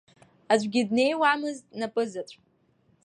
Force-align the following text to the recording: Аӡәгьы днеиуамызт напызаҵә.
Аӡәгьы 0.53 0.81
днеиуамызт 0.89 1.65
напызаҵә. 1.79 2.35